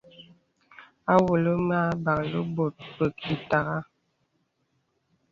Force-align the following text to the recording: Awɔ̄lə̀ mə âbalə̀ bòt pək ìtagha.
Awɔ̄lə̀ 1.13 1.57
mə 1.67 1.75
âbalə̀ 1.91 2.43
bòt 2.55 2.75
pək 2.95 3.17
ìtagha. 3.35 3.77